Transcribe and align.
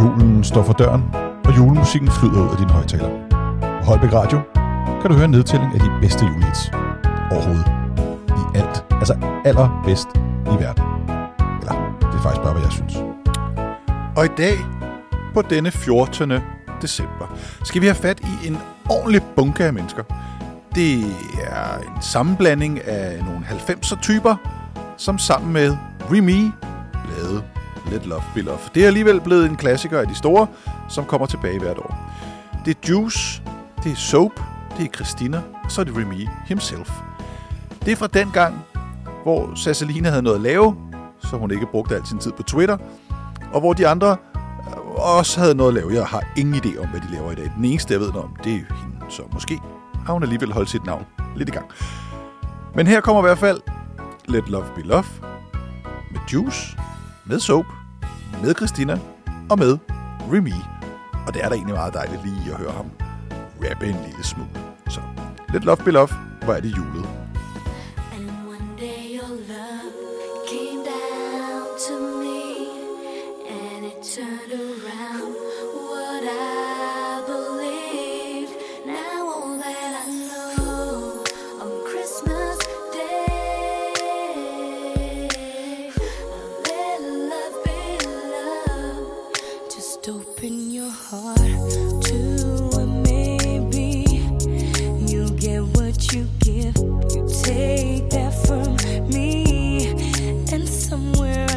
Julen 0.00 0.44
står 0.44 0.62
for 0.62 0.72
døren, 0.72 1.04
og 1.44 1.56
julemusikken 1.56 2.10
flyder 2.10 2.42
ud 2.44 2.50
af 2.50 2.56
din 2.56 2.70
højtaler. 2.70 3.08
På 3.60 3.84
Holbæk 3.84 4.12
Radio 4.12 4.40
kan 5.00 5.10
du 5.10 5.14
høre 5.16 5.24
en 5.24 5.30
nedtælling 5.30 5.74
af 5.74 5.80
de 5.80 5.90
bedste 6.00 6.26
julehits 6.26 6.70
overhovedet. 7.32 7.66
I 8.28 8.58
alt. 8.58 8.84
Altså 8.90 9.14
allerbedst 9.44 10.08
i 10.46 10.62
verden. 10.62 10.84
Eller, 11.60 11.96
det 12.00 12.18
er 12.18 12.22
faktisk 12.22 12.42
bare, 12.42 12.52
hvad 12.52 12.62
jeg 12.62 12.72
synes. 12.72 12.94
Og 14.16 14.24
i 14.24 14.28
dag, 14.36 14.54
på 15.34 15.42
denne 15.42 15.70
14. 15.70 16.32
december, 16.82 17.36
skal 17.64 17.82
vi 17.82 17.86
have 17.86 17.94
fat 17.94 18.20
i 18.20 18.46
en 18.48 18.58
ordentlig 18.90 19.22
bunke 19.36 19.64
af 19.64 19.72
mennesker. 19.72 20.02
Det 20.74 20.98
er 21.42 21.78
en 21.78 22.02
sammenblanding 22.02 22.84
af 22.88 23.24
nogle 23.24 23.40
90'er 23.50 24.00
typer, 24.00 24.36
som 24.96 25.18
sammen 25.18 25.52
med 25.52 25.76
Remy 26.10 26.52
Let 27.90 28.06
Love 28.06 28.22
Be 28.34 28.42
Love. 28.42 28.58
Det 28.74 28.82
er 28.82 28.86
alligevel 28.86 29.20
blevet 29.20 29.46
en 29.46 29.56
klassiker 29.56 30.00
af 30.00 30.06
de 30.06 30.14
store, 30.14 30.46
som 30.88 31.04
kommer 31.04 31.26
tilbage 31.26 31.58
hvert 31.58 31.78
år. 31.78 32.12
Det 32.64 32.76
er 32.76 32.88
Juice, 32.88 33.42
det 33.84 33.92
er 33.92 33.96
Soap, 33.96 34.40
det 34.78 34.86
er 34.86 34.90
Christina, 34.94 35.42
og 35.64 35.70
så 35.70 35.80
er 35.80 35.84
det 35.84 35.96
Remy 35.96 36.28
himself. 36.46 36.90
Det 37.84 37.92
er 37.92 37.96
fra 37.96 38.06
den 38.06 38.30
gang, 38.32 38.64
hvor 39.22 39.54
Sasseline 39.54 40.08
havde 40.08 40.22
noget 40.22 40.36
at 40.36 40.42
lave, 40.42 40.76
så 41.18 41.36
hun 41.36 41.50
ikke 41.50 41.66
brugte 41.66 41.94
al 41.96 42.06
sin 42.06 42.18
tid 42.18 42.32
på 42.32 42.42
Twitter, 42.42 42.76
og 43.52 43.60
hvor 43.60 43.72
de 43.72 43.88
andre 43.88 44.16
øh, 44.66 45.16
også 45.16 45.40
havde 45.40 45.54
noget 45.54 45.68
at 45.68 45.74
lave. 45.74 45.94
Jeg 45.94 46.06
har 46.06 46.32
ingen 46.36 46.54
idé 46.54 46.82
om, 46.82 46.88
hvad 46.88 47.00
de 47.00 47.12
laver 47.12 47.32
i 47.32 47.34
dag. 47.34 47.52
Den 47.56 47.64
eneste, 47.64 47.92
jeg 47.92 48.00
ved 48.00 48.08
noget 48.08 48.24
om, 48.24 48.36
det 48.44 48.52
er 48.52 48.56
hende. 48.56 48.96
Så 49.08 49.22
måske 49.32 49.60
har 50.06 50.12
hun 50.12 50.22
alligevel 50.22 50.52
holdt 50.52 50.70
sit 50.70 50.84
navn 50.86 51.06
lidt 51.36 51.48
i 51.48 51.52
gang. 51.52 51.66
Men 52.74 52.86
her 52.86 53.00
kommer 53.00 53.22
i 53.22 53.26
hvert 53.26 53.38
fald 53.38 53.60
Let 54.28 54.48
Love 54.48 54.64
Be 54.76 54.82
Love 54.82 55.04
med 56.10 56.20
Juice, 56.32 56.76
med 57.24 57.40
Soap, 57.40 57.66
med 58.42 58.54
Christina 58.54 58.98
og 59.50 59.58
med 59.58 59.78
Remy. 60.32 60.52
Og 61.26 61.34
det 61.34 61.44
er 61.44 61.48
da 61.48 61.54
egentlig 61.54 61.74
meget 61.74 61.94
dejligt 61.94 62.24
lige 62.24 62.50
at 62.52 62.56
høre 62.58 62.72
ham 62.72 62.90
rappe 63.64 63.86
en 63.86 63.96
lille 64.06 64.24
smule. 64.24 64.50
Så 64.88 65.00
lidt 65.52 65.64
Love 65.64 65.76
Be 65.76 65.90
Love, 65.90 66.08
hvor 66.44 66.54
er 66.54 66.60
det 66.60 66.76
julet. 66.76 67.06
And 68.14 68.30
one 68.48 68.68
day 68.78 69.18
your 69.18 69.28
love 69.48 70.09
your 90.50 90.90
heart 90.90 91.38
maybe. 93.04 94.04
You 95.06 95.30
get 95.36 95.62
what 95.76 96.12
you 96.12 96.26
give. 96.40 96.76
You 96.76 97.28
take 97.42 98.10
that 98.10 98.34
from 98.46 98.76
me. 99.08 99.88
And 100.52 100.68
somewhere 100.68 101.49